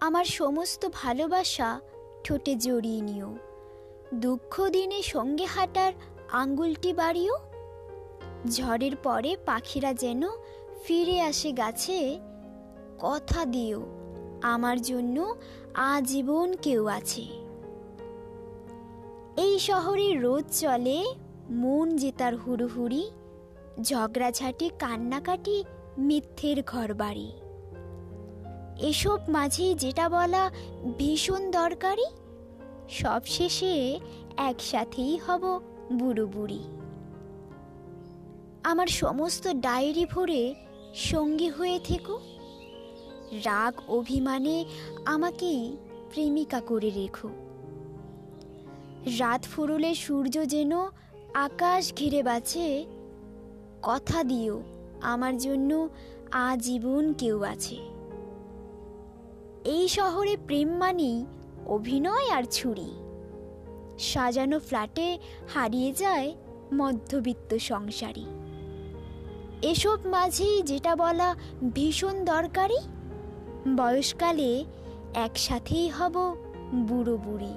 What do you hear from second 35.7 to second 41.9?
বুড়ো বুড়ি। আমার সমস্ত ডায়েরি ভরে সঙ্গী হয়ে